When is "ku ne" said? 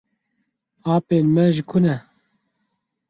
1.69-1.95